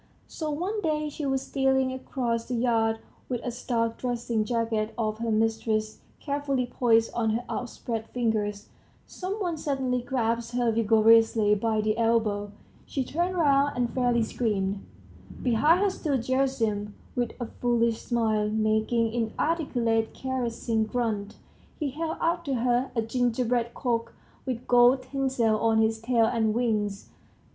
[0.25, 2.97] So one day she was stealing across the yard,
[3.29, 8.67] with a starched dressing jacket of her mistress's carefully poised on her outspread fingers...
[9.05, 12.51] some one suddenly grasped her vigorously by the elbow;
[12.87, 14.83] she turned round and fairly screamed;
[15.43, 16.95] behind her stood Gerasim.
[17.15, 21.35] With a foolish smile, making inarticulate caressing grunts,
[21.79, 24.15] he held out to her a gingerbread cock
[24.47, 27.09] with gold tinsel on his tail and wings.